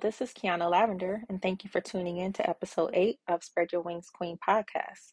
This 0.00 0.20
is 0.20 0.32
Kiana 0.32 0.70
Lavender, 0.70 1.24
and 1.28 1.42
thank 1.42 1.64
you 1.64 1.70
for 1.70 1.80
tuning 1.80 2.18
in 2.18 2.32
to 2.34 2.48
episode 2.48 2.90
8 2.92 3.18
of 3.26 3.42
Spread 3.42 3.72
Your 3.72 3.80
Wings 3.80 4.10
Queen 4.10 4.38
podcast. 4.38 5.12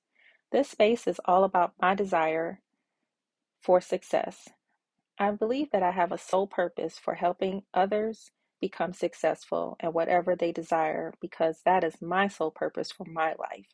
This 0.52 0.70
space 0.70 1.08
is 1.08 1.20
all 1.26 1.44
about 1.44 1.74
my 1.82 1.96
desire 1.96 2.60
for 3.64 3.82
success. 3.82 4.48
I 5.18 5.32
believe 5.32 5.72
that 5.72 5.82
I 5.82 5.90
have 5.90 6.12
a 6.12 6.20
sole 6.20 6.46
purpose 6.46 7.00
for 7.00 7.16
helping 7.16 7.64
others 7.74 8.30
become 8.62 8.94
successful 8.94 9.76
in 9.82 9.90
whatever 9.90 10.36
they 10.36 10.52
desire 10.52 11.14
because 11.20 11.62
that 11.66 11.84
is 11.84 12.00
my 12.00 12.28
sole 12.28 12.52
purpose 12.52 12.92
for 12.92 13.06
my 13.06 13.30
life. 13.40 13.70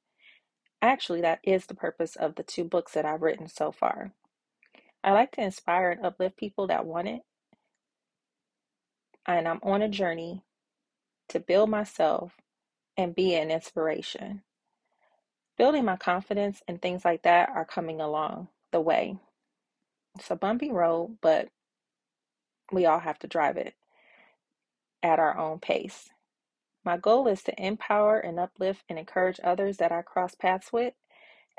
Actually, 0.81 1.21
that 1.21 1.39
is 1.43 1.65
the 1.65 1.75
purpose 1.75 2.15
of 2.15 2.35
the 2.35 2.43
two 2.43 2.63
books 2.63 2.93
that 2.93 3.05
I've 3.05 3.21
written 3.21 3.49
so 3.49 3.73
far. 3.73 4.13
I 5.03 5.11
like 5.11 5.33
to 5.33 5.41
inspire 5.41 5.91
and 5.91 6.05
uplift 6.05 6.37
people 6.37 6.67
that 6.67 6.85
want 6.85 7.09
it, 7.09 7.21
and 9.25 9.45
I'm 9.45 9.59
on 9.61 9.81
a 9.81 9.89
journey 9.89 10.43
to 11.31 11.39
build 11.39 11.69
myself 11.69 12.33
and 12.97 13.15
be 13.15 13.35
an 13.35 13.51
inspiration. 13.51 14.43
Building 15.57 15.85
my 15.85 15.97
confidence 15.97 16.61
and 16.67 16.81
things 16.81 17.05
like 17.05 17.23
that 17.23 17.49
are 17.49 17.65
coming 17.65 18.01
along 18.01 18.47
the 18.71 18.81
way. 18.81 19.17
It's 20.17 20.31
a 20.31 20.35
bumpy 20.35 20.71
road, 20.71 21.17
but 21.21 21.49
we 22.71 22.85
all 22.85 22.99
have 22.99 23.19
to 23.19 23.27
drive 23.27 23.57
it 23.57 23.73
at 25.03 25.19
our 25.19 25.37
own 25.37 25.59
pace. 25.59 26.09
My 26.83 26.97
goal 26.97 27.27
is 27.27 27.43
to 27.43 27.63
empower 27.63 28.19
and 28.19 28.39
uplift 28.39 28.83
and 28.89 28.97
encourage 28.97 29.39
others 29.43 29.77
that 29.77 29.91
I 29.91 30.01
cross 30.01 30.35
paths 30.35 30.73
with, 30.73 30.93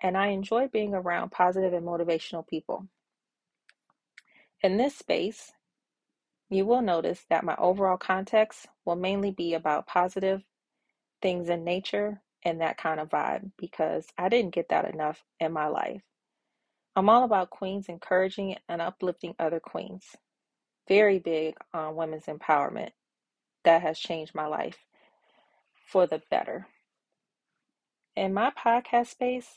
and 0.03 0.17
I 0.17 0.29
enjoy 0.29 0.69
being 0.69 0.95
around 0.95 1.31
positive 1.31 1.73
and 1.73 1.87
motivational 1.87 2.47
people. 2.47 2.89
In 4.63 4.77
this 4.77 4.97
space, 4.97 5.53
you 6.55 6.67
will 6.67 6.83
notice 6.83 7.25
that 7.31 7.45
my 7.45 7.57
overall 7.59 7.97
context 7.97 8.67
will 8.85 8.97
mainly 8.97 9.31
be 9.31 9.55
about 9.55 9.87
positive 9.87 10.43
things 11.23 11.49
in 11.49 11.65
nature 11.65 12.21
and 12.45 12.61
that 12.61 12.77
kind 12.77 13.01
of 13.01 13.09
vibe 13.09 13.51
because 13.59 14.07
I 14.19 14.29
didn't 14.29 14.55
get 14.55 14.69
that 14.71 14.93
enough 14.93 15.23
in 15.41 15.53
my 15.53 15.69
life. 15.69 16.03
I'm 16.95 17.09
all 17.09 17.25
about 17.25 17.51
queens 17.51 17.87
encouraging 17.89 18.57
and 18.69 18.83
uplifting 18.83 19.35
other 19.39 19.61
queens. 19.61 20.05
Very 20.89 21.19
big 21.19 21.55
on 21.73 21.97
women's 21.97 22.27
empowerment. 22.27 22.91
That 23.65 23.83
has 23.83 23.99
changed 23.99 24.35
my 24.35 24.47
life 24.47 24.79
for 25.87 26.07
the 26.07 26.21
better. 26.31 26.67
In 28.17 28.35
my 28.35 28.51
podcast 28.51 29.07
space, 29.07 29.57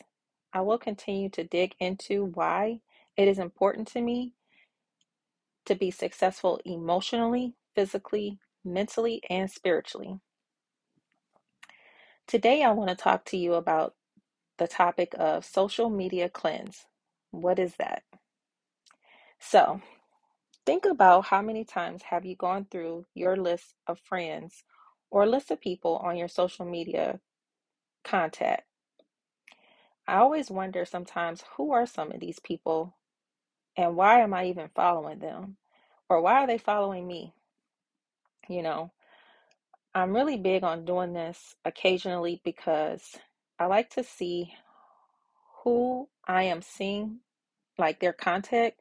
I 0.53 0.61
will 0.61 0.77
continue 0.77 1.29
to 1.31 1.43
dig 1.43 1.75
into 1.79 2.23
why 2.23 2.79
it 3.17 3.27
is 3.27 3.39
important 3.39 3.89
to 3.89 4.01
me 4.01 4.33
to 5.65 5.75
be 5.75 5.91
successful 5.91 6.59
emotionally, 6.65 7.55
physically, 7.75 8.39
mentally, 8.63 9.21
and 9.29 9.49
spiritually. 9.49 10.19
Today, 12.27 12.63
I 12.63 12.71
want 12.71 12.89
to 12.89 12.95
talk 12.95 13.25
to 13.25 13.37
you 13.37 13.53
about 13.53 13.93
the 14.57 14.67
topic 14.67 15.15
of 15.17 15.45
social 15.45 15.89
media 15.89 16.29
cleanse. 16.29 16.85
What 17.31 17.59
is 17.59 17.75
that? 17.77 18.03
So, 19.39 19.81
think 20.65 20.85
about 20.85 21.25
how 21.25 21.41
many 21.41 21.63
times 21.63 22.03
have 22.03 22.25
you 22.25 22.35
gone 22.35 22.67
through 22.71 23.05
your 23.13 23.35
list 23.35 23.75
of 23.87 23.99
friends 23.99 24.63
or 25.11 25.25
list 25.25 25.51
of 25.51 25.61
people 25.61 25.97
on 25.97 26.17
your 26.17 26.27
social 26.27 26.65
media 26.65 27.19
contact. 28.03 28.63
I 30.07 30.17
always 30.17 30.51
wonder 30.51 30.85
sometimes 30.85 31.43
who 31.57 31.71
are 31.71 31.85
some 31.85 32.11
of 32.11 32.19
these 32.19 32.39
people 32.39 32.95
and 33.77 33.95
why 33.95 34.21
am 34.21 34.33
I 34.33 34.45
even 34.45 34.69
following 34.75 35.19
them? 35.19 35.57
Or 36.09 36.21
why 36.21 36.43
are 36.43 36.47
they 36.47 36.57
following 36.57 37.07
me? 37.07 37.33
You 38.47 38.61
know, 38.61 38.91
I'm 39.93 40.13
really 40.15 40.37
big 40.37 40.63
on 40.63 40.85
doing 40.85 41.13
this 41.13 41.55
occasionally 41.65 42.41
because 42.43 43.17
I 43.59 43.65
like 43.65 43.89
to 43.91 44.03
see 44.03 44.53
who 45.63 46.09
I 46.27 46.43
am 46.43 46.61
seeing, 46.61 47.19
like 47.77 47.99
their 47.99 48.13
content, 48.13 48.75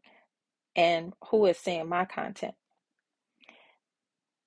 and 0.77 1.15
who 1.31 1.47
is 1.47 1.59
seeing 1.59 1.89
my 1.89 2.05
content. 2.05 2.55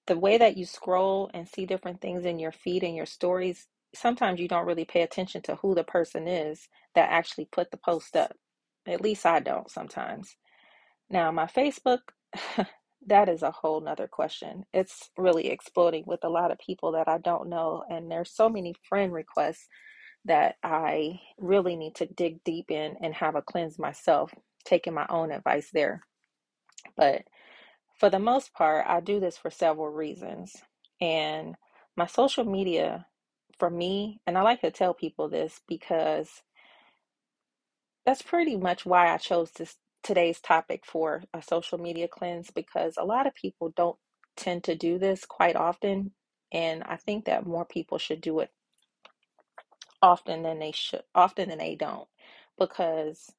The 0.08 0.18
way 0.20 0.38
that 0.38 0.58
you 0.58 0.66
scroll 0.66 1.30
and 1.34 1.48
see 1.48 1.66
different 1.66 2.02
things 2.02 2.26
in 2.26 2.40
your 2.40 2.52
feed 2.52 2.84
and 2.84 2.96
your 2.96 3.06
stories, 3.06 3.68
sometimes 3.94 4.40
you 4.40 4.48
don't 4.48 4.66
really 4.66 4.86
pay 4.86 5.02
attention 5.02 5.42
to 5.44 5.56
who 5.56 5.76
the 5.76 5.84
person 5.84 6.28
is 6.28 6.70
that 6.96 7.10
actually 7.12 7.46
put 7.52 7.72
the 7.72 7.78
post 7.78 8.16
up. 8.16 8.36
At 8.88 9.02
least 9.02 9.26
I 9.26 9.40
don't 9.40 9.70
sometimes. 9.70 10.36
Now, 11.10 11.32
my 11.32 11.46
Facebook, 11.46 12.00
that 13.08 13.30
is 13.30 13.44
a 13.44 13.52
whole 13.52 13.82
nother 13.82 14.08
question. 14.08 14.64
It's 14.74 15.10
really 15.18 15.50
exploding 15.50 16.04
with 16.08 16.24
a 16.24 16.30
lot 16.30 16.52
of 16.52 16.60
people 16.60 16.94
that 16.94 17.08
I 17.08 17.18
don't 17.20 17.50
know. 17.50 17.84
And 17.90 18.10
there's 18.12 18.32
so 18.32 18.50
many 18.50 18.76
friend 18.88 19.14
requests 19.14 19.68
that 20.26 20.56
I 20.64 21.20
really 21.38 21.76
need 21.76 21.96
to 21.96 22.06
dig 22.06 22.44
deep 22.44 22.72
in 22.72 22.96
and 23.02 23.14
have 23.14 23.36
a 23.36 23.42
cleanse 23.42 23.80
myself, 23.80 24.34
taking 24.66 24.94
my 24.94 25.06
own 25.10 25.32
advice 25.32 25.70
there. 25.74 26.02
But 26.96 27.24
for 28.00 28.10
the 28.10 28.20
most 28.20 28.54
part, 28.54 28.86
I 28.88 29.00
do 29.00 29.20
this 29.20 29.38
for 29.38 29.50
several 29.50 29.90
reasons. 29.90 30.54
And 31.02 31.56
my 31.96 32.06
social 32.08 32.46
media, 32.46 33.06
for 33.60 33.70
me, 33.70 34.20
and 34.28 34.38
I 34.38 34.42
like 34.42 34.62
to 34.62 34.72
tell 34.72 34.94
people 34.94 35.30
this 35.30 35.62
because 35.68 36.30
that's 38.08 38.24
pretty 38.24 38.58
much 38.58 38.88
why 38.88 39.14
I 39.14 39.20
chose 39.20 39.52
this 39.54 39.78
today's 40.04 40.42
topic 40.42 40.86
for 40.88 41.24
a 41.36 41.44
social 41.44 41.80
media 41.80 42.10
cleanse 42.10 42.52
because 42.52 42.96
a 42.98 43.06
lot 43.06 43.28
of 43.28 43.36
people 43.36 43.74
don't 43.78 43.98
tend 44.38 44.66
to 44.66 44.76
do 44.76 45.00
this 45.00 45.26
quite 45.26 45.58
often. 45.58 46.14
And 46.54 46.84
I 46.86 46.98
think 46.98 47.28
that 47.28 47.48
more 47.48 47.66
people 47.66 48.00
should 48.00 48.22
do 48.22 48.42
it 48.42 48.52
often 50.02 50.44
than 50.44 50.60
they 50.60 50.74
should, 50.74 51.04
often 51.16 51.50
than 51.50 51.60
they 51.60 51.76
don't, 51.76 52.08
because 52.60 53.32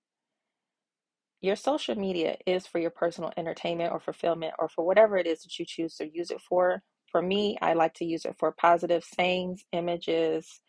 your 1.42 1.56
social 1.56 1.96
media 1.96 2.36
is 2.46 2.66
for 2.66 2.80
your 2.80 2.90
personal 2.90 3.32
entertainment 3.38 3.92
or 3.92 4.00
fulfillment 4.00 4.54
or 4.58 4.68
for 4.68 4.86
whatever 4.86 5.18
it 5.18 5.28
is 5.28 5.42
that 5.42 5.58
you 5.60 5.66
choose 5.66 5.96
to 5.96 6.08
use 6.08 6.32
it 6.32 6.42
for. 6.42 6.82
For 7.12 7.22
me, 7.22 7.58
I 7.62 7.74
like 7.74 7.94
to 7.96 8.06
use 8.06 8.26
it 8.26 8.36
for 8.38 8.52
positive 8.52 9.04
sayings, 9.04 9.64
images, 9.72 10.60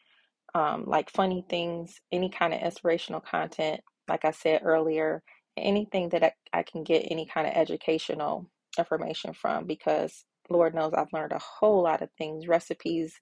um, 0.56 0.86
like 0.88 1.10
funny 1.12 1.46
things, 1.50 2.02
any 2.12 2.30
kind 2.30 2.54
of 2.54 2.62
inspirational 2.62 3.22
content, 3.22 3.82
like 4.10 4.26
I 4.26 4.32
said 4.32 4.62
earlier, 4.64 5.24
anything 5.58 6.10
that 6.10 6.24
I, 6.24 6.34
I 6.54 6.64
can 6.64 6.84
get 6.84 7.08
any 7.12 7.26
kind 7.26 7.48
of 7.48 7.54
educational 7.56 8.50
information 8.78 9.34
from 9.34 9.66
because 9.66 10.26
Lord 10.50 10.76
knows 10.76 10.94
I've 10.94 11.14
learned 11.14 11.34
a 11.34 11.40
whole 11.40 11.84
lot 11.84 12.02
of 12.02 12.10
things, 12.18 12.48
recipes, 12.48 13.16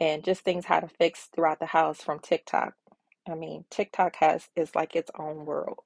and 0.00 0.24
just 0.24 0.42
things 0.42 0.66
how 0.66 0.80
to 0.80 0.88
fix 0.88 1.28
throughout 1.34 1.60
the 1.60 1.66
house 1.66 2.02
from 2.02 2.20
TikTok. 2.20 2.74
I 3.30 3.34
mean, 3.34 3.64
TikTok 3.70 4.16
has 4.16 4.48
is 4.56 4.74
like 4.74 4.96
its 4.96 5.10
own 5.18 5.46
world. 5.46 5.80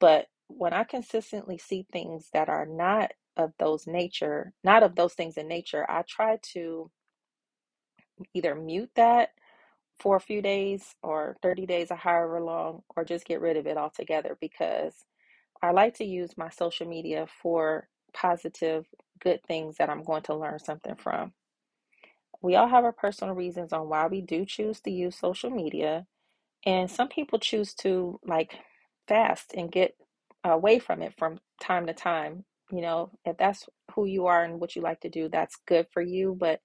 But 0.00 0.26
when 0.48 0.72
I 0.74 0.84
consistently 0.84 1.58
see 1.58 1.86
things 1.92 2.28
that 2.32 2.48
are 2.48 2.66
not 2.66 3.12
of 3.36 3.52
those 3.58 3.86
nature, 3.86 4.52
not 4.64 4.82
of 4.82 4.96
those 4.96 5.14
things 5.14 5.36
in 5.36 5.48
nature, 5.48 5.86
I 5.88 6.02
try 6.08 6.38
to 6.54 6.90
either 8.34 8.54
mute 8.54 8.90
that 8.96 9.30
for 10.00 10.16
a 10.16 10.20
few 10.20 10.42
days 10.42 10.94
or 11.02 11.36
30 11.42 11.66
days 11.66 11.90
or 11.90 11.96
however 11.96 12.40
long, 12.40 12.82
or 12.96 13.04
just 13.04 13.26
get 13.26 13.40
rid 13.40 13.56
of 13.56 13.66
it 13.66 13.76
altogether 13.76 14.36
because 14.40 14.94
I 15.62 15.72
like 15.72 15.94
to 15.94 16.04
use 16.04 16.36
my 16.36 16.50
social 16.50 16.86
media 16.86 17.26
for 17.42 17.88
positive, 18.12 18.86
good 19.20 19.40
things 19.46 19.76
that 19.78 19.90
I'm 19.90 20.04
going 20.04 20.22
to 20.24 20.34
learn 20.34 20.58
something 20.58 20.96
from. 20.96 21.32
We 22.40 22.54
all 22.54 22.68
have 22.68 22.84
our 22.84 22.92
personal 22.92 23.34
reasons 23.34 23.72
on 23.72 23.88
why 23.88 24.06
we 24.06 24.20
do 24.20 24.44
choose 24.44 24.80
to 24.82 24.90
use 24.90 25.16
social 25.18 25.50
media, 25.50 26.06
and 26.64 26.90
some 26.90 27.08
people 27.08 27.38
choose 27.38 27.74
to 27.76 28.20
like 28.24 28.54
fast 29.08 29.54
and 29.54 29.72
get 29.72 29.94
away 30.44 30.78
from 30.78 31.02
it 31.02 31.14
from 31.18 31.40
time 31.60 31.86
to 31.86 31.94
time. 31.94 32.44
You 32.70 32.82
know, 32.82 33.10
if 33.24 33.36
that's 33.38 33.66
who 33.94 34.04
you 34.06 34.26
are 34.26 34.44
and 34.44 34.60
what 34.60 34.76
you 34.76 34.82
like 34.82 35.00
to 35.00 35.08
do, 35.08 35.28
that's 35.28 35.56
good 35.66 35.86
for 35.92 36.02
you. 36.02 36.36
But 36.38 36.60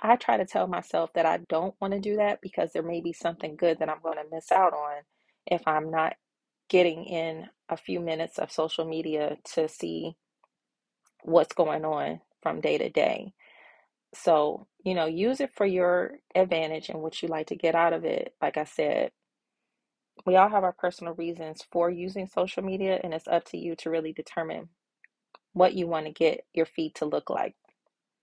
I 0.00 0.16
try 0.16 0.36
to 0.36 0.46
tell 0.46 0.66
myself 0.66 1.12
that 1.14 1.26
I 1.26 1.38
don't 1.48 1.74
want 1.80 1.94
to 1.94 2.00
do 2.00 2.16
that 2.16 2.40
because 2.42 2.72
there 2.72 2.82
may 2.82 3.00
be 3.00 3.12
something 3.12 3.56
good 3.56 3.78
that 3.78 3.88
I'm 3.88 4.02
going 4.02 4.18
to 4.18 4.30
miss 4.34 4.52
out 4.52 4.74
on 4.74 5.02
if 5.46 5.62
I'm 5.66 5.90
not 5.90 6.14
getting 6.68 7.04
in 7.04 7.46
a 7.68 7.76
few 7.76 8.00
minutes 8.00 8.38
of 8.38 8.52
social 8.52 8.84
media 8.84 9.38
to 9.54 9.68
see 9.68 10.16
what's 11.24 11.54
going 11.54 11.84
on 11.84 12.20
from 12.42 12.60
day 12.60 12.78
to 12.78 12.90
day. 12.90 13.32
So, 14.14 14.66
you 14.84 14.94
know, 14.94 15.06
use 15.06 15.40
it 15.40 15.52
for 15.54 15.66
your 15.66 16.12
advantage 16.34 16.88
and 16.88 17.00
what 17.00 17.22
you 17.22 17.28
like 17.28 17.48
to 17.48 17.56
get 17.56 17.74
out 17.74 17.92
of 17.92 18.04
it. 18.04 18.34
Like 18.40 18.56
I 18.56 18.64
said, 18.64 19.10
we 20.26 20.36
all 20.36 20.48
have 20.48 20.64
our 20.64 20.72
personal 20.72 21.14
reasons 21.14 21.62
for 21.72 21.90
using 21.90 22.26
social 22.26 22.62
media, 22.62 23.00
and 23.02 23.14
it's 23.14 23.28
up 23.28 23.44
to 23.46 23.58
you 23.58 23.76
to 23.76 23.90
really 23.90 24.12
determine 24.12 24.70
what 25.52 25.74
you 25.74 25.86
want 25.86 26.06
to 26.06 26.12
get 26.12 26.44
your 26.54 26.66
feed 26.66 26.94
to 26.96 27.06
look 27.06 27.30
like. 27.30 27.54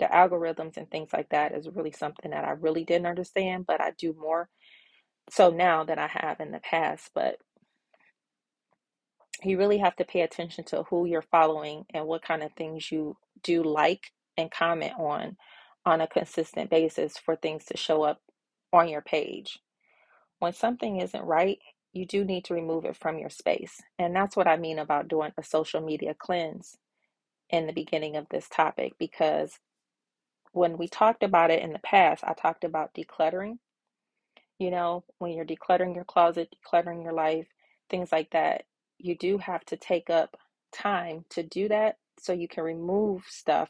The 0.04 0.10
algorithms 0.10 0.78
and 0.78 0.92
things 0.92 1.12
like 1.14 1.30
that 1.32 1.54
is 1.54 1.70
really 1.70 1.94
something 1.94 2.32
that 2.32 2.46
I 2.46 2.52
really 2.52 2.86
didn't 2.86 3.08
understand, 3.08 3.68
but 3.68 3.82
I 3.82 3.94
do 3.98 4.14
more 4.20 4.50
so 5.32 5.50
now 5.50 5.86
than 5.86 6.00
I 6.00 6.08
have 6.08 6.42
in 6.42 6.52
the 6.52 6.60
past. 6.60 7.12
But 7.16 7.38
you 9.44 9.58
really 9.58 9.80
have 9.80 9.96
to 9.98 10.06
pay 10.06 10.22
attention 10.22 10.66
to 10.66 10.84
who 10.84 11.06
you're 11.06 11.24
following 11.24 11.86
and 11.94 12.08
what 12.08 12.24
kind 12.24 12.44
of 12.44 12.54
things 12.54 12.92
you 12.92 13.18
do 13.44 13.64
like 13.64 14.12
and 14.38 14.52
comment 14.52 14.94
on 15.00 15.38
on 15.86 16.02
a 16.02 16.08
consistent 16.08 16.70
basis 16.70 17.18
for 17.18 17.38
things 17.38 17.66
to 17.66 17.78
show 17.78 18.04
up 18.04 18.20
on 18.74 18.90
your 18.90 19.02
page. 19.02 19.60
When 20.40 20.54
something 20.54 21.00
isn't 21.00 21.24
right, 21.24 21.60
you 21.94 22.06
do 22.06 22.26
need 22.26 22.46
to 22.46 22.56
remove 22.56 22.86
it 22.86 22.98
from 22.98 23.20
your 23.20 23.32
space. 23.32 23.82
And 24.00 24.16
that's 24.16 24.38
what 24.38 24.48
I 24.48 24.58
mean 24.58 24.80
about 24.80 25.08
doing 25.08 25.32
a 25.38 25.44
social 25.44 25.82
media 25.82 26.16
cleanse 26.20 26.78
in 27.50 27.68
the 27.68 27.74
beginning 27.74 28.18
of 28.18 28.28
this 28.32 28.50
topic 28.50 28.94
because 29.00 29.60
when 30.54 30.78
we 30.80 30.90
talked 30.90 31.24
about 31.24 31.52
it 31.52 31.64
in 31.64 31.74
the 31.74 31.80
past, 31.80 32.24
I 32.26 32.34
talked 32.36 32.66
about 32.66 32.96
decluttering. 32.96 33.60
You 34.60 34.72
know, 34.72 35.06
when 35.20 35.34
you're 35.34 35.46
decluttering 35.46 35.96
your 35.96 36.06
closet, 36.06 36.56
decluttering 36.66 37.04
your 37.04 37.14
life, 37.14 37.48
things 37.90 38.12
like 38.12 38.32
that, 38.32 38.64
you 39.00 39.18
do 39.18 39.38
have 39.40 39.66
to 39.68 39.78
take 39.78 40.10
up 40.10 40.38
time 40.74 41.26
to 41.32 41.44
do 41.44 41.70
that 41.70 41.98
so 42.20 42.34
you 42.34 42.48
can 42.50 42.64
remove 42.64 43.26
stuff 43.30 43.70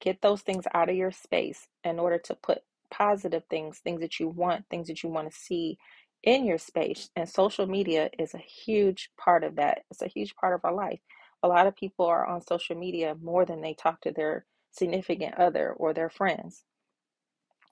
Get 0.00 0.20
those 0.20 0.42
things 0.42 0.66
out 0.74 0.90
of 0.90 0.96
your 0.96 1.10
space 1.12 1.68
in 1.84 1.98
order 1.98 2.18
to 2.18 2.34
put 2.34 2.58
positive 2.90 3.44
things, 3.48 3.78
things 3.78 4.00
that 4.00 4.20
you 4.20 4.28
want, 4.28 4.66
things 4.70 4.88
that 4.88 5.02
you 5.02 5.08
want 5.08 5.30
to 5.30 5.36
see 5.36 5.78
in 6.22 6.44
your 6.44 6.58
space. 6.58 7.08
And 7.16 7.28
social 7.28 7.66
media 7.66 8.10
is 8.18 8.34
a 8.34 8.38
huge 8.38 9.10
part 9.18 9.42
of 9.44 9.56
that. 9.56 9.80
It's 9.90 10.02
a 10.02 10.08
huge 10.08 10.34
part 10.36 10.54
of 10.54 10.60
our 10.64 10.74
life. 10.74 11.00
A 11.42 11.48
lot 11.48 11.66
of 11.66 11.76
people 11.76 12.06
are 12.06 12.26
on 12.26 12.42
social 12.42 12.76
media 12.76 13.16
more 13.22 13.44
than 13.46 13.60
they 13.62 13.74
talk 13.74 14.00
to 14.02 14.12
their 14.12 14.44
significant 14.70 15.34
other 15.36 15.72
or 15.72 15.92
their 15.92 16.10
friends. 16.10 16.64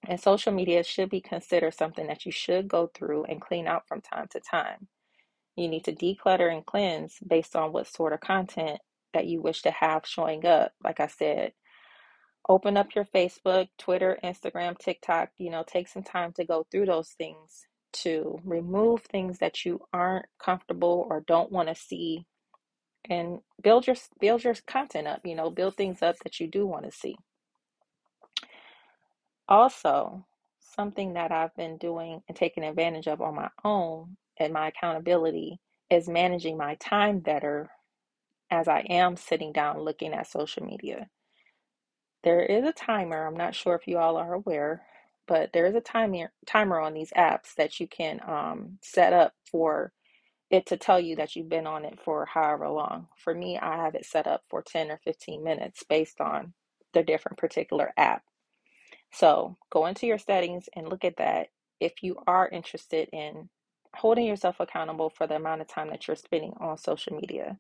And 0.06 0.20
social 0.20 0.52
media 0.52 0.84
should 0.84 1.10
be 1.10 1.20
considered 1.20 1.74
something 1.74 2.06
that 2.06 2.24
you 2.24 2.32
should 2.32 2.68
go 2.68 2.90
through 2.94 3.24
and 3.24 3.40
clean 3.40 3.66
out 3.66 3.86
from 3.88 4.00
time 4.00 4.28
to 4.30 4.40
time. 4.40 4.88
You 5.56 5.68
need 5.68 5.84
to 5.84 5.92
declutter 5.92 6.52
and 6.52 6.64
cleanse 6.64 7.16
based 7.26 7.56
on 7.56 7.72
what 7.72 7.88
sort 7.88 8.12
of 8.12 8.20
content 8.20 8.80
that 9.12 9.26
you 9.26 9.42
wish 9.42 9.62
to 9.62 9.70
have 9.70 10.06
showing 10.06 10.46
up. 10.46 10.72
Like 10.84 11.00
I 11.00 11.08
said, 11.08 11.52
open 12.48 12.76
up 12.76 12.94
your 12.94 13.04
Facebook, 13.04 13.68
Twitter, 13.78 14.18
Instagram, 14.22 14.78
TikTok, 14.78 15.30
you 15.38 15.50
know, 15.50 15.64
take 15.66 15.88
some 15.88 16.04
time 16.04 16.32
to 16.34 16.44
go 16.44 16.66
through 16.70 16.86
those 16.86 17.10
things 17.10 17.66
to 17.92 18.38
remove 18.44 19.02
things 19.02 19.38
that 19.38 19.64
you 19.64 19.80
aren't 19.92 20.26
comfortable 20.38 21.06
or 21.10 21.24
don't 21.26 21.50
want 21.50 21.68
to 21.68 21.74
see 21.74 22.26
and 23.10 23.40
build 23.62 23.86
your 23.86 23.96
build 24.20 24.44
your 24.44 24.54
content 24.66 25.06
up, 25.08 25.20
you 25.24 25.34
know, 25.34 25.50
build 25.50 25.76
things 25.76 26.02
up 26.02 26.16
that 26.24 26.40
you 26.40 26.46
do 26.46 26.66
want 26.66 26.84
to 26.84 26.92
see. 26.92 27.16
Also, 29.48 30.26
something 30.60 31.14
that 31.14 31.32
I've 31.32 31.54
been 31.56 31.78
doing 31.78 32.22
and 32.28 32.36
taking 32.36 32.64
advantage 32.64 33.08
of 33.08 33.20
on 33.20 33.34
my 33.36 33.50
own 33.64 34.16
and 34.38 34.52
my 34.52 34.68
accountability 34.68 35.60
is 35.90 36.08
managing 36.08 36.56
my 36.56 36.76
time 36.76 37.20
better 37.20 37.70
as 38.50 38.68
I 38.68 38.80
am 38.88 39.16
sitting 39.16 39.52
down 39.52 39.80
looking 39.80 40.12
at 40.14 40.26
social 40.26 40.64
media. 40.64 41.08
There 42.24 42.42
is 42.42 42.64
a 42.64 42.72
timer. 42.72 43.26
I'm 43.26 43.36
not 43.36 43.54
sure 43.54 43.74
if 43.74 43.86
you 43.86 43.98
all 43.98 44.16
are 44.16 44.34
aware, 44.34 44.82
but 45.26 45.52
there 45.52 45.66
is 45.66 45.74
a 45.74 45.80
timer 45.80 46.32
timer 46.46 46.80
on 46.80 46.94
these 46.94 47.12
apps 47.16 47.54
that 47.56 47.80
you 47.80 47.86
can 47.86 48.20
um, 48.26 48.78
set 48.82 49.12
up 49.12 49.32
for 49.50 49.92
it 50.50 50.66
to 50.66 50.76
tell 50.76 51.00
you 51.00 51.16
that 51.16 51.36
you've 51.36 51.48
been 51.48 51.66
on 51.66 51.84
it 51.84 51.98
for 52.04 52.26
however 52.26 52.68
long. 52.68 53.08
For 53.16 53.34
me, 53.34 53.58
I 53.58 53.76
have 53.76 53.94
it 53.94 54.06
set 54.06 54.26
up 54.26 54.42
for 54.48 54.62
10 54.62 54.90
or 54.90 54.98
15 55.04 55.44
minutes 55.44 55.84
based 55.88 56.20
on 56.20 56.54
the 56.94 57.02
different 57.02 57.38
particular 57.38 57.92
app. 57.96 58.22
So 59.12 59.56
go 59.70 59.86
into 59.86 60.06
your 60.06 60.18
settings 60.18 60.68
and 60.74 60.88
look 60.88 61.04
at 61.04 61.18
that 61.18 61.48
if 61.80 62.02
you 62.02 62.16
are 62.26 62.48
interested 62.48 63.08
in 63.12 63.48
holding 63.94 64.26
yourself 64.26 64.56
accountable 64.60 65.10
for 65.10 65.26
the 65.26 65.36
amount 65.36 65.60
of 65.60 65.68
time 65.68 65.90
that 65.90 66.06
you're 66.06 66.16
spending 66.16 66.52
on 66.60 66.78
social 66.78 67.16
media. 67.16 67.58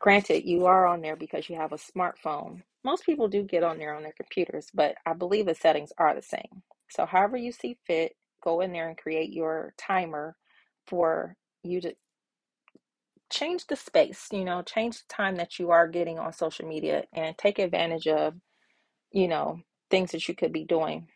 Granted, 0.00 0.44
you 0.46 0.66
are 0.66 0.86
on 0.86 1.00
there 1.02 1.16
because 1.16 1.48
you 1.48 1.56
have 1.56 1.72
a 1.72 1.76
smartphone. 1.76 2.62
Most 2.84 3.04
people 3.04 3.28
do 3.28 3.42
get 3.42 3.64
on 3.64 3.78
there 3.78 3.94
on 3.94 4.02
their 4.02 4.12
computers, 4.12 4.68
but 4.74 4.94
I 5.06 5.14
believe 5.14 5.46
the 5.46 5.54
settings 5.54 5.92
are 5.98 6.14
the 6.14 6.22
same. 6.22 6.62
So, 6.90 7.06
however 7.06 7.36
you 7.36 7.52
see 7.52 7.78
fit, 7.86 8.14
go 8.42 8.60
in 8.60 8.72
there 8.72 8.88
and 8.88 8.96
create 8.96 9.32
your 9.32 9.74
timer 9.78 10.36
for 10.86 11.36
you 11.68 11.80
to 11.82 11.94
change 13.30 13.66
the 13.66 13.76
space, 13.76 14.28
you 14.32 14.44
know, 14.44 14.62
change 14.62 14.98
the 14.98 15.14
time 15.14 15.36
that 15.36 15.58
you 15.58 15.70
are 15.70 15.88
getting 15.88 16.18
on 16.18 16.32
social 16.32 16.66
media 16.68 17.04
and 17.12 17.36
take 17.38 17.58
advantage 17.58 18.08
of, 18.08 18.34
you 19.12 19.28
know, 19.28 19.60
things 19.90 20.12
that 20.12 20.28
you 20.28 20.34
could 20.34 20.52
be 20.52 20.64
doing 20.64 21.08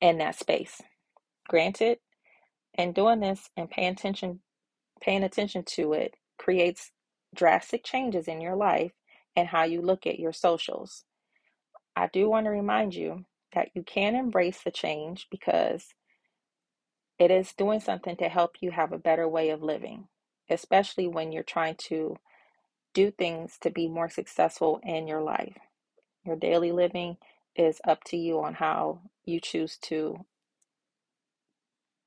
in 0.00 0.18
that 0.18 0.36
space. 0.38 0.82
Granted, 1.48 1.98
and 2.76 2.94
doing 2.94 3.20
this 3.20 3.50
and 3.56 3.70
paying 3.70 3.92
attention 3.92 4.40
paying 5.00 5.24
attention 5.24 5.64
to 5.64 5.92
it 5.92 6.14
creates 6.38 6.90
drastic 7.34 7.84
changes 7.84 8.28
in 8.28 8.40
your 8.40 8.56
life 8.56 8.92
and 9.36 9.48
how 9.48 9.64
you 9.64 9.82
look 9.82 10.06
at 10.06 10.18
your 10.18 10.32
socials. 10.32 11.04
I 11.96 12.08
do 12.12 12.28
want 12.28 12.46
to 12.46 12.50
remind 12.50 12.94
you 12.94 13.24
that 13.54 13.70
you 13.74 13.82
can 13.82 14.14
embrace 14.16 14.60
the 14.64 14.70
change 14.70 15.26
because 15.30 15.86
it 17.18 17.30
is 17.30 17.52
doing 17.54 17.80
something 17.80 18.16
to 18.16 18.28
help 18.28 18.56
you 18.60 18.70
have 18.72 18.92
a 18.92 18.98
better 18.98 19.28
way 19.28 19.50
of 19.50 19.62
living, 19.62 20.08
especially 20.50 21.08
when 21.08 21.32
you're 21.32 21.42
trying 21.42 21.76
to 21.76 22.16
do 22.94 23.10
things 23.10 23.58
to 23.62 23.70
be 23.70 23.88
more 23.88 24.08
successful 24.08 24.80
in 24.82 25.08
your 25.08 25.22
life. 25.22 25.56
Your 26.24 26.36
daily 26.36 26.72
living 26.72 27.18
is 27.56 27.80
up 27.86 28.04
to 28.04 28.16
you 28.16 28.40
on 28.42 28.54
how 28.54 29.00
you 29.24 29.40
choose 29.40 29.78
to 29.82 30.24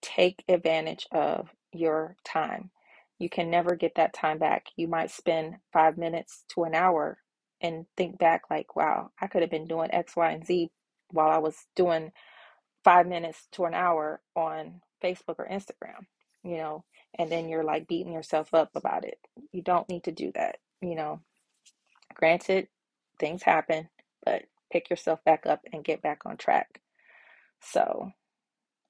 take 0.02 0.44
advantage 0.48 1.08
of 1.12 1.50
your 1.74 2.18
time. 2.26 2.72
You 3.20 3.30
can 3.30 3.52
never 3.52 3.76
get 3.76 3.96
that 3.96 4.14
time 4.14 4.40
back. 4.40 4.68
You 4.76 4.88
might 4.88 5.12
spend 5.12 5.58
five 5.74 5.98
minutes 5.98 6.46
to 6.56 6.64
an 6.64 6.76
hour 6.76 7.20
and 7.62 7.86
think 7.98 8.18
back, 8.18 8.44
like, 8.50 8.76
wow, 8.76 9.12
I 9.22 9.28
could 9.28 9.42
have 9.42 9.52
been 9.52 9.68
doing 9.68 9.92
X, 9.94 10.16
Y, 10.16 10.32
and 10.32 10.46
Z 10.46 10.72
while 11.12 11.30
I 11.30 11.38
was 11.40 11.68
doing 11.76 12.12
five 12.84 13.08
minutes 13.08 13.48
to 13.54 13.66
an 13.66 13.74
hour 13.74 14.22
on 14.36 14.82
Facebook 15.02 15.40
or 15.40 15.48
Instagram, 15.50 16.06
you 16.44 16.58
know, 16.58 16.84
and 17.18 17.32
then 17.32 17.50
you're 17.50 17.64
like 17.64 17.88
beating 17.88 18.14
yourself 18.14 18.54
up 18.54 18.72
about 18.76 19.06
it. 19.06 19.20
You 19.52 19.62
don't 19.62 19.90
need 19.90 20.06
to 20.06 20.12
do 20.12 20.32
that, 20.36 20.58
you 20.82 20.96
know. 20.96 21.22
Granted, 22.16 22.68
things 23.20 23.44
happen, 23.44 23.90
but 24.26 24.44
pick 24.72 24.90
yourself 24.90 25.24
back 25.26 25.46
up 25.46 25.62
and 25.72 25.84
get 25.84 26.02
back 26.02 26.22
on 26.26 26.38
track. 26.38 26.82
So, 27.62 28.12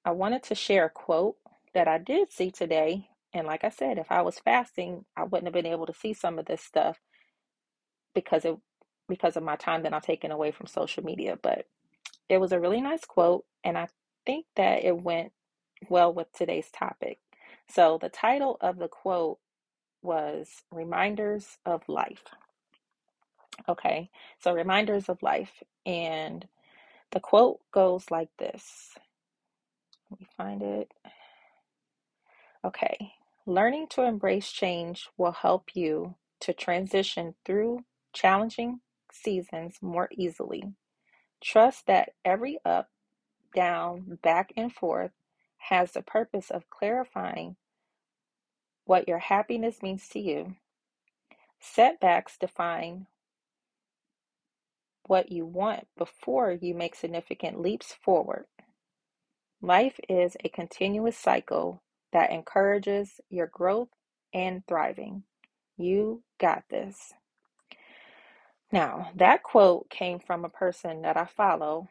I 0.03 0.11
wanted 0.11 0.43
to 0.43 0.55
share 0.55 0.85
a 0.85 0.89
quote 0.89 1.35
that 1.73 1.87
I 1.87 1.97
did 1.97 2.31
see 2.31 2.51
today. 2.51 3.07
And 3.33 3.47
like 3.47 3.63
I 3.63 3.69
said, 3.69 3.97
if 3.97 4.11
I 4.11 4.21
was 4.23 4.39
fasting, 4.39 5.05
I 5.15 5.23
wouldn't 5.23 5.45
have 5.47 5.53
been 5.53 5.71
able 5.71 5.85
to 5.85 5.93
see 5.93 6.13
some 6.13 6.39
of 6.39 6.45
this 6.45 6.61
stuff 6.61 6.97
because 8.13 8.45
it 8.45 8.55
because 9.07 9.35
of 9.35 9.43
my 9.43 9.55
time 9.57 9.83
that 9.83 9.93
I'm 9.93 10.01
taking 10.01 10.31
away 10.31 10.51
from 10.51 10.67
social 10.67 11.03
media. 11.03 11.37
But 11.41 11.65
it 12.29 12.39
was 12.39 12.51
a 12.51 12.59
really 12.59 12.81
nice 12.81 13.05
quote, 13.05 13.45
and 13.63 13.77
I 13.77 13.87
think 14.25 14.45
that 14.55 14.83
it 14.83 14.97
went 15.01 15.33
well 15.89 16.13
with 16.13 16.31
today's 16.33 16.69
topic. 16.71 17.19
So 17.69 17.97
the 18.01 18.09
title 18.09 18.57
of 18.61 18.77
the 18.77 18.87
quote 18.87 19.39
was 20.01 20.63
Reminders 20.71 21.57
of 21.65 21.87
Life. 21.87 22.23
Okay, 23.69 24.09
so 24.39 24.53
reminders 24.53 25.09
of 25.09 25.21
life. 25.21 25.63
And 25.85 26.47
the 27.11 27.19
quote 27.19 27.59
goes 27.71 28.05
like 28.11 28.29
this 28.37 28.91
let 30.11 30.19
me 30.19 30.27
find 30.35 30.61
it. 30.61 30.91
Okay. 32.65 33.13
Learning 33.45 33.87
to 33.89 34.03
embrace 34.03 34.51
change 34.51 35.07
will 35.17 35.31
help 35.31 35.69
you 35.73 36.15
to 36.41 36.53
transition 36.53 37.33
through 37.45 37.85
challenging 38.13 38.81
seasons 39.11 39.77
more 39.81 40.09
easily. 40.11 40.73
Trust 41.41 41.87
that 41.87 42.09
every 42.23 42.59
up, 42.63 42.89
down, 43.55 44.19
back, 44.21 44.51
and 44.55 44.71
forth 44.71 45.11
has 45.69 45.91
the 45.91 46.01
purpose 46.01 46.51
of 46.51 46.69
clarifying 46.69 47.55
what 48.85 49.07
your 49.07 49.19
happiness 49.19 49.81
means 49.81 50.07
to 50.09 50.19
you. 50.19 50.55
Setbacks 51.59 52.37
define 52.39 53.07
what 55.07 55.31
you 55.31 55.45
want 55.45 55.87
before 55.97 56.51
you 56.51 56.73
make 56.73 56.95
significant 56.95 57.59
leaps 57.59 57.93
forward. 57.93 58.45
Life 59.61 59.99
is 60.09 60.35
a 60.43 60.49
continuous 60.49 61.17
cycle 61.17 61.81
that 62.13 62.31
encourages 62.31 63.21
your 63.29 63.47
growth 63.47 63.89
and 64.33 64.63
thriving. 64.67 65.23
You 65.77 66.23
got 66.39 66.63
this. 66.69 67.13
Now, 68.71 69.11
that 69.15 69.43
quote 69.43 69.89
came 69.89 70.19
from 70.19 70.45
a 70.45 70.49
person 70.49 71.01
that 71.03 71.17
I 71.17 71.25
follow. 71.25 71.89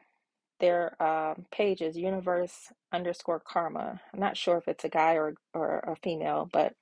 Their 0.61 1.03
um, 1.03 1.47
page 1.53 1.83
is 1.83 1.97
universe 1.99 2.73
underscore 2.93 3.41
karma. 3.41 4.01
I'm 4.15 4.21
not 4.21 4.37
sure 4.37 4.59
if 4.59 4.69
it's 4.69 4.85
a 4.85 4.91
guy 4.91 5.15
or, 5.15 5.35
or 5.55 5.81
a 5.81 5.97
female, 5.97 6.49
but 6.53 6.75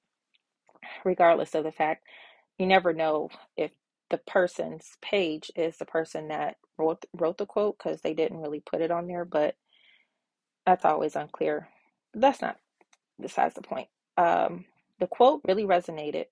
regardless 1.04 1.54
of 1.54 1.64
the 1.64 1.72
fact, 1.72 2.04
you 2.58 2.66
never 2.66 2.92
know 2.92 3.30
if 3.56 3.72
the 4.10 4.18
person's 4.18 4.96
page 5.02 5.50
is 5.56 5.78
the 5.78 5.86
person 5.86 6.28
that 6.28 6.56
wrote 6.78 7.04
wrote 7.14 7.38
the 7.38 7.46
quote 7.46 7.78
because 7.78 8.02
they 8.02 8.14
didn't 8.14 8.40
really 8.40 8.60
put 8.60 8.80
it 8.82 8.90
on 8.90 9.06
there. 9.08 9.24
But 9.24 9.56
that's 10.66 10.84
always 10.84 11.16
unclear. 11.16 11.68
That's 12.14 12.42
not 12.42 12.58
besides 13.20 13.54
the 13.54 13.62
point. 13.62 13.88
Um, 14.18 14.66
the 15.00 15.08
quote 15.08 15.42
really 15.46 15.64
resonated 15.64 16.26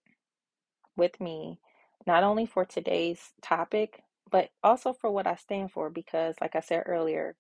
with 0.97 1.21
me, 1.21 1.61
not 2.07 2.25
only 2.25 2.47
for 2.47 2.65
today's 2.65 3.21
topic, 3.43 4.03
but 4.31 4.51
also 4.63 4.93
for 4.93 5.11
what 5.11 5.27
I 5.27 5.37
stand 5.37 5.73
for. 5.73 5.91
Because, 5.91 6.37
like 6.41 6.57
I 6.57 6.61
said 6.61 6.85
earlier, 6.87 7.37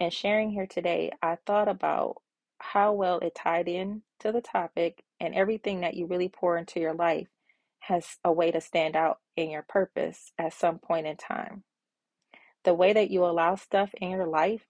and 0.00 0.12
sharing 0.12 0.50
here 0.50 0.66
today, 0.66 1.12
I 1.22 1.38
thought 1.46 1.68
about 1.68 2.16
how 2.58 2.92
well 2.92 3.18
it 3.18 3.34
tied 3.34 3.68
in 3.68 4.02
to 4.20 4.32
the 4.32 4.40
topic, 4.40 5.04
and 5.20 5.34
everything 5.34 5.80
that 5.80 5.94
you 5.94 6.06
really 6.06 6.28
pour 6.28 6.56
into 6.56 6.80
your 6.80 6.94
life 6.94 7.28
has 7.80 8.16
a 8.24 8.32
way 8.32 8.50
to 8.50 8.60
stand 8.60 8.96
out 8.96 9.18
in 9.36 9.50
your 9.50 9.64
purpose 9.68 10.32
at 10.38 10.54
some 10.54 10.78
point 10.78 11.06
in 11.06 11.16
time. 11.16 11.64
The 12.64 12.74
way 12.74 12.94
that 12.94 13.10
you 13.10 13.24
allow 13.24 13.56
stuff 13.56 13.90
in 14.00 14.10
your 14.10 14.26
life 14.26 14.64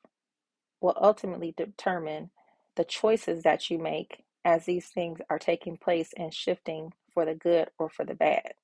will 0.80 0.96
ultimately 1.00 1.54
determine 1.56 2.30
the 2.76 2.84
choices 2.84 3.44
that 3.44 3.70
you 3.70 3.78
make 3.78 4.24
as 4.44 4.66
these 4.66 4.88
things 4.88 5.20
are 5.30 5.38
taking 5.38 5.76
place 5.76 6.12
and 6.16 6.34
shifting 6.34 6.92
for 7.12 7.24
the 7.24 7.34
good 7.34 7.70
or 7.78 7.88
for 7.88 8.04
the 8.04 8.14
bad. 8.14 8.54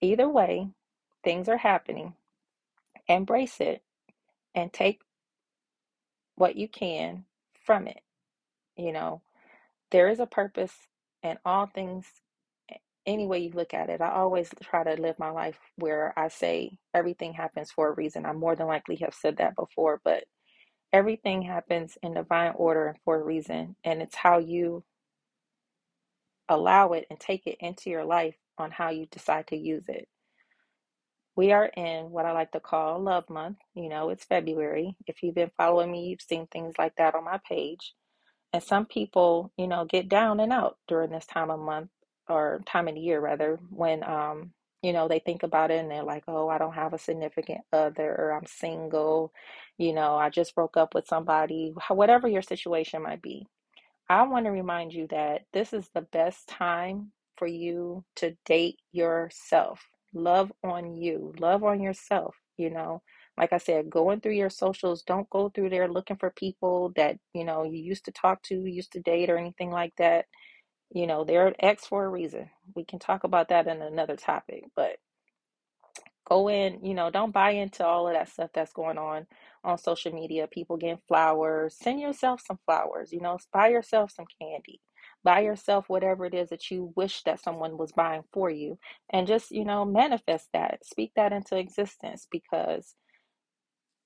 Either 0.00 0.28
way, 0.28 0.68
things 1.26 1.50
are 1.50 1.58
happening. 1.58 2.14
Embrace 3.08 3.60
it 3.60 3.82
and 4.54 4.72
take 4.72 5.00
what 6.36 6.56
you 6.56 6.68
can 6.68 7.24
from 7.64 7.88
it. 7.88 8.00
You 8.76 8.92
know, 8.92 9.22
there 9.92 10.08
is 10.08 10.20
a 10.20 10.26
purpose 10.26 10.72
in 11.22 11.38
all 11.44 11.66
things, 11.66 12.06
any 13.06 13.26
way 13.26 13.40
you 13.40 13.52
look 13.52 13.74
at 13.74 13.90
it. 13.90 14.00
I 14.02 14.12
always 14.12 14.50
try 14.64 14.84
to 14.84 15.00
live 15.02 15.18
my 15.18 15.30
life 15.30 15.58
where 15.76 16.14
I 16.16 16.28
say 16.28 16.78
everything 16.94 17.34
happens 17.34 17.72
for 17.72 17.88
a 17.88 17.94
reason. 17.94 18.26
I 18.26 18.32
more 18.32 18.56
than 18.56 18.68
likely 18.68 18.96
have 18.98 19.14
said 19.14 19.38
that 19.38 19.56
before, 19.56 20.00
but 20.04 20.24
everything 20.92 21.42
happens 21.42 21.98
in 22.02 22.14
divine 22.14 22.54
order 22.56 22.88
and 22.88 22.98
for 23.04 23.20
a 23.20 23.24
reason. 23.24 23.76
And 23.84 24.02
it's 24.02 24.16
how 24.16 24.38
you 24.38 24.84
allow 26.48 26.92
it 26.92 27.06
and 27.10 27.20
take 27.20 27.46
it 27.46 27.58
into 27.60 27.90
your 27.90 28.04
life 28.04 28.36
on 28.58 28.72
how 28.72 28.90
you 28.90 29.06
decide 29.06 29.48
to 29.48 29.56
use 29.56 29.84
it. 29.88 30.08
We 31.36 31.52
are 31.52 31.66
in 31.66 32.10
what 32.10 32.26
I 32.26 32.32
like 32.32 32.52
to 32.52 32.60
call 32.60 33.00
Love 33.00 33.30
Month. 33.30 33.58
You 33.74 33.88
know, 33.90 34.10
it's 34.10 34.24
February. 34.24 34.96
If 35.06 35.22
you've 35.22 35.34
been 35.36 35.52
following 35.56 35.92
me, 35.92 36.08
you've 36.08 36.22
seen 36.22 36.46
things 36.48 36.74
like 36.78 36.96
that 36.96 37.14
on 37.14 37.24
my 37.24 37.40
page. 37.48 37.94
And 38.52 38.62
some 38.62 38.86
people, 38.86 39.52
you 39.58 39.68
know, 39.68 39.84
get 39.86 40.08
down 40.08 40.40
and 40.40 40.52
out 40.52 40.78
during 40.88 41.10
this 41.10 41.26
time 41.26 41.50
of 41.50 41.60
month 41.60 41.90
or 42.28 42.62
time 42.66 42.88
of 42.88 42.96
year 42.98 43.20
rather, 43.20 43.58
when 43.70 44.04
um, 44.04 44.52
you 44.82 44.92
know, 44.94 45.08
they 45.08 45.20
think 45.20 45.42
about 45.44 45.70
it 45.72 45.80
and 45.80 45.90
they're 45.90 46.04
like, 46.04 46.24
"Oh, 46.28 46.48
I 46.48 46.58
don't 46.58 46.74
have 46.74 46.94
a 46.94 46.98
significant 46.98 47.62
other 47.72 48.10
or 48.18 48.32
I'm 48.32 48.46
single." 48.46 49.32
You 49.78 49.92
know, 49.94 50.16
I 50.16 50.30
just 50.30 50.54
broke 50.56 50.76
up 50.78 50.94
with 50.94 51.06
somebody. 51.08 51.74
Whatever 51.90 52.28
your 52.28 52.42
situation 52.42 53.02
might 53.02 53.22
be. 53.22 53.46
I 54.08 54.22
want 54.24 54.46
to 54.46 54.52
remind 54.52 54.92
you 54.94 55.08
that 55.08 55.46
this 55.52 55.72
is 55.72 55.88
the 55.94 56.02
best 56.02 56.48
time 56.48 57.12
for 57.38 57.46
you 57.48 58.04
to 58.16 58.36
date 58.46 58.78
yourself. 58.92 59.80
Love 60.16 60.52
on 60.64 60.96
you, 60.96 61.34
love 61.40 61.64
on 61.64 61.82
yourself. 61.82 62.36
You 62.58 62.70
know, 62.70 63.02
like 63.38 63.54
I 63.54 63.58
said, 63.58 63.90
going 63.90 64.22
through 64.22 64.34
your 64.34 64.50
socials, 64.50 65.04
don't 65.04 65.30
go 65.30 65.50
through 65.50 65.70
there 65.70 65.88
looking 65.88 66.18
for 66.18 66.30
people 66.32 66.92
that, 66.96 67.18
you 67.34 67.44
know, 67.44 67.64
you 67.64 67.78
used 67.82 68.06
to 68.06 68.12
talk 68.12 68.42
to, 68.44 68.66
used 68.66 68.94
to 68.94 69.00
date, 69.02 69.30
or 69.30 69.38
anything 69.38 69.70
like 69.72 69.94
that. 69.98 70.26
You 70.94 71.06
know, 71.08 71.24
they're 71.24 71.54
ex 71.60 71.86
for 71.86 72.04
a 72.06 72.10
reason. 72.10 72.50
We 72.76 72.84
can 72.84 73.00
talk 73.00 73.24
about 73.24 73.50
that 73.50 73.68
in 73.68 73.82
another 73.82 74.16
topic, 74.16 74.64
but 74.76 74.98
go 76.28 76.48
in, 76.50 76.84
you 76.84 76.94
know, 76.94 77.10
don't 77.10 77.32
buy 77.34 77.52
into 77.52 77.86
all 77.86 78.08
of 78.08 78.14
that 78.14 78.30
stuff 78.30 78.50
that's 78.54 78.72
going 78.74 78.98
on 78.98 79.26
on 79.64 79.78
social 79.78 80.12
media. 80.12 80.48
People 80.48 80.78
getting 80.78 81.00
flowers. 81.08 81.76
Send 81.78 82.00
yourself 82.00 82.42
some 82.46 82.60
flowers, 82.66 83.12
you 83.12 83.20
know, 83.20 83.38
buy 83.52 83.68
yourself 83.68 84.12
some 84.12 84.26
candy. 84.40 84.80
Buy 85.26 85.40
yourself 85.42 85.86
whatever 85.90 86.26
it 86.26 86.34
is 86.34 86.50
that 86.50 86.70
you 86.70 86.94
wish 86.96 87.24
that 87.24 87.42
someone 87.42 87.78
was 87.78 87.92
buying 87.92 88.24
for 88.32 88.50
you. 88.50 88.78
And 89.10 89.28
just, 89.28 89.52
you 89.52 89.66
know, 89.66 89.84
manifest 89.84 90.48
that. 90.54 90.86
Speak 90.86 91.12
that 91.16 91.34
into 91.34 91.58
existence 91.58 92.28
because 92.32 92.94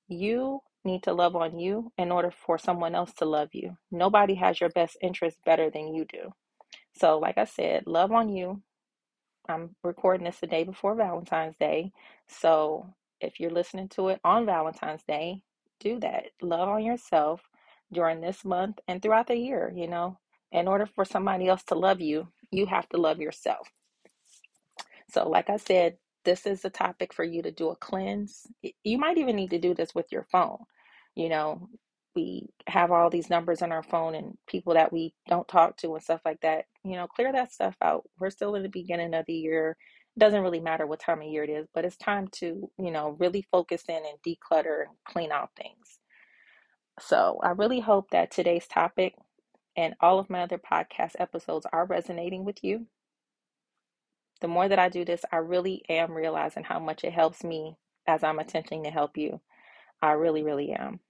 you 0.08 0.60
need 0.84 1.04
to 1.04 1.14
love 1.14 1.36
on 1.36 1.58
you 1.58 1.92
in 1.98 2.12
order 2.12 2.32
for 2.32 2.58
someone 2.58 2.96
else 2.96 3.12
to 3.18 3.26
love 3.26 3.50
you. 3.52 3.76
Nobody 3.92 4.36
has 4.36 4.60
your 4.60 4.70
best 4.70 4.98
interest 5.02 5.38
better 5.46 5.70
than 5.70 5.94
you 5.94 6.06
do. 6.06 6.32
So, 6.96 7.18
like 7.20 7.38
I 7.38 7.46
said, 7.46 7.84
love 7.86 8.12
on 8.12 8.30
you, 8.30 8.62
I'm 9.48 9.76
recording 9.84 10.24
this 10.24 10.40
the 10.40 10.48
day 10.48 10.64
before 10.64 10.94
Valentine's 10.94 11.56
Day. 11.58 11.92
So 12.28 12.94
if 13.20 13.40
you're 13.40 13.50
listening 13.50 13.88
to 13.90 14.08
it 14.08 14.20
on 14.24 14.46
Valentine's 14.46 15.02
Day, 15.04 15.42
do 15.80 16.00
that. 16.00 16.26
Love 16.42 16.68
on 16.68 16.84
yourself 16.84 17.42
during 17.92 18.20
this 18.20 18.44
month 18.44 18.78
and 18.88 19.02
throughout 19.02 19.28
the 19.28 19.36
year, 19.36 19.72
you 19.74 19.88
know. 19.88 20.18
In 20.52 20.68
order 20.68 20.86
for 20.86 21.04
somebody 21.04 21.48
else 21.48 21.62
to 21.64 21.74
love 21.74 22.00
you, 22.00 22.28
you 22.50 22.66
have 22.66 22.88
to 22.90 22.96
love 22.98 23.20
yourself. 23.20 23.68
So, 25.10 25.28
like 25.28 25.50
I 25.50 25.56
said, 25.56 25.96
this 26.24 26.46
is 26.46 26.64
a 26.64 26.70
topic 26.70 27.12
for 27.12 27.24
you 27.24 27.42
to 27.42 27.50
do 27.50 27.70
a 27.70 27.76
cleanse. 27.76 28.46
You 28.84 28.98
might 28.98 29.18
even 29.18 29.36
need 29.36 29.50
to 29.50 29.58
do 29.58 29.74
this 29.74 29.94
with 29.94 30.06
your 30.12 30.26
phone. 30.30 30.58
You 31.14 31.28
know, 31.28 31.68
we 32.14 32.48
have 32.66 32.90
all 32.90 33.10
these 33.10 33.30
numbers 33.30 33.62
on 33.62 33.72
our 33.72 33.82
phone 33.82 34.14
and 34.14 34.36
people 34.48 34.74
that 34.74 34.92
we 34.92 35.14
don't 35.28 35.48
talk 35.48 35.76
to 35.78 35.94
and 35.94 36.02
stuff 36.02 36.20
like 36.24 36.40
that. 36.42 36.66
You 36.84 36.96
know, 36.96 37.06
clear 37.06 37.32
that 37.32 37.52
stuff 37.52 37.76
out. 37.82 38.04
We're 38.18 38.30
still 38.30 38.54
in 38.54 38.62
the 38.62 38.68
beginning 38.68 39.14
of 39.14 39.26
the 39.26 39.34
year. 39.34 39.76
It 40.16 40.20
doesn't 40.20 40.42
really 40.42 40.60
matter 40.60 40.86
what 40.86 41.00
time 41.00 41.20
of 41.22 41.28
year 41.28 41.44
it 41.44 41.50
is, 41.50 41.66
but 41.74 41.84
it's 41.84 41.96
time 41.96 42.28
to, 42.34 42.70
you 42.78 42.90
know, 42.90 43.16
really 43.18 43.46
focus 43.50 43.84
in 43.88 43.96
and 43.96 44.18
declutter 44.26 44.82
and 44.88 44.96
clean 45.06 45.32
out 45.32 45.50
things. 45.56 45.98
So, 47.00 47.38
I 47.42 47.50
really 47.50 47.80
hope 47.80 48.10
that 48.10 48.30
today's 48.30 48.66
topic 48.66 49.14
and 49.80 49.96
all 50.00 50.20
of 50.20 50.30
my 50.30 50.42
other 50.42 50.60
podcast 50.60 51.12
episodes 51.20 51.66
are 51.72 51.86
resonating 51.86 52.44
with 52.46 52.64
you 52.64 52.86
the 54.40 54.48
more 54.48 54.68
that 54.68 54.78
I 54.78 54.88
do 54.88 55.04
this, 55.04 55.24
I 55.32 55.38
really 55.38 55.82
am 55.88 56.12
realizing 56.12 56.64
how 56.64 56.78
much 56.78 57.04
it 57.04 57.12
helps 57.12 57.44
me 57.44 57.76
as 58.06 58.24
I'm 58.24 58.38
attempting 58.38 58.84
to 58.84 58.90
help 58.90 59.18
you. 59.18 59.40
I 60.02 60.12
really, 60.12 60.42
really 60.42 60.72
am. 60.72 61.00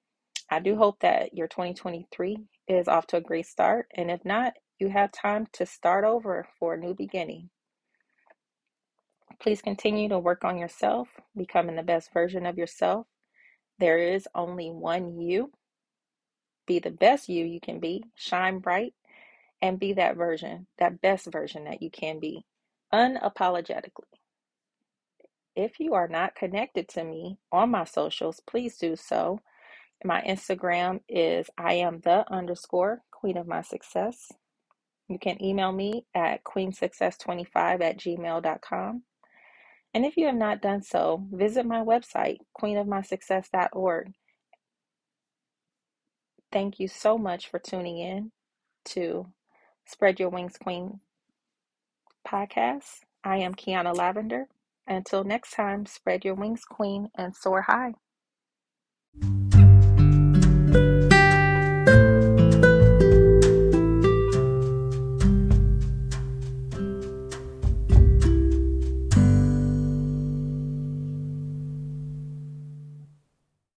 I 0.50 0.60
do 0.60 0.76
hope 0.76 1.00
that 1.00 1.34
your 1.34 1.48
2023 1.48 2.38
is 2.68 2.88
off 2.88 3.06
to 3.08 3.18
a 3.18 3.22
great 3.22 3.46
start. 3.46 3.86
And 3.96 4.10
if 4.10 4.24
not, 4.24 4.54
you 4.80 4.88
have 4.90 5.12
time 5.12 5.46
to 5.54 5.66
start 5.66 6.04
over 6.04 6.48
for 6.58 6.74
a 6.74 6.78
new 6.78 6.94
beginning. 6.94 7.50
Please 9.40 9.62
continue 9.62 10.08
to 10.08 10.18
work 10.18 10.44
on 10.44 10.58
yourself, 10.58 11.08
becoming 11.36 11.76
the 11.76 11.82
best 11.82 12.12
version 12.12 12.46
of 12.46 12.58
yourself. 12.58 13.06
There 13.78 13.98
is 13.98 14.28
only 14.34 14.70
one 14.70 15.20
you. 15.20 15.52
Be 16.70 16.78
the 16.78 16.92
best 16.92 17.28
you 17.28 17.44
you 17.44 17.58
can 17.58 17.80
be. 17.80 18.04
Shine 18.14 18.60
bright 18.60 18.94
and 19.60 19.80
be 19.80 19.94
that 19.94 20.14
version, 20.14 20.68
that 20.78 21.00
best 21.00 21.26
version 21.32 21.64
that 21.64 21.82
you 21.82 21.90
can 21.90 22.20
be 22.20 22.44
unapologetically. 22.94 24.04
If 25.56 25.80
you 25.80 25.94
are 25.94 26.06
not 26.06 26.36
connected 26.36 26.88
to 26.90 27.02
me 27.02 27.38
on 27.50 27.72
my 27.72 27.82
socials, 27.82 28.40
please 28.48 28.76
do 28.76 28.94
so. 28.94 29.40
My 30.04 30.22
Instagram 30.22 31.00
is 31.08 31.50
I 31.58 31.72
am 31.72 32.02
the 32.04 32.24
underscore 32.32 33.02
queen 33.10 33.36
of 33.36 33.48
my 33.48 33.62
success. 33.62 34.30
You 35.08 35.18
can 35.18 35.44
email 35.44 35.72
me 35.72 36.04
at 36.14 36.44
queensuccess25 36.44 37.82
at 37.82 37.98
gmail.com. 37.98 39.02
And 39.92 40.06
if 40.06 40.16
you 40.16 40.26
have 40.26 40.36
not 40.36 40.62
done 40.62 40.84
so, 40.84 41.26
visit 41.32 41.66
my 41.66 41.80
website, 41.80 42.38
queenofmysuccess.org. 42.56 44.12
Thank 46.52 46.80
you 46.80 46.88
so 46.88 47.18
much 47.18 47.48
for 47.48 47.58
tuning 47.58 47.98
in 47.98 48.32
to 48.86 49.32
Spread 49.86 50.20
Your 50.20 50.28
Wings 50.30 50.56
Queen 50.58 51.00
podcast. 52.26 53.00
I 53.24 53.38
am 53.38 53.54
Kiana 53.54 53.96
Lavender. 53.96 54.46
Until 54.86 55.24
next 55.24 55.52
time, 55.52 55.86
spread 55.86 56.24
your 56.24 56.34
wings, 56.34 56.64
queen, 56.64 57.10
and 57.14 57.36
soar 57.36 57.62
high. 57.62 57.94